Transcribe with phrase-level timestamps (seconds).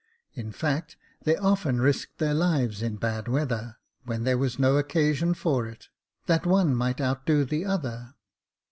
[0.33, 5.35] In fact, they often risked their lives in bad weather, when there was no occasion
[5.35, 5.89] for it,
[6.25, 8.15] that one might outdo the other.